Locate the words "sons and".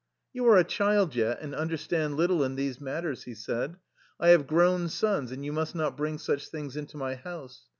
4.89-5.45